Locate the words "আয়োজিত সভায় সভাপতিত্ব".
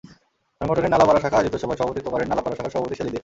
1.39-2.07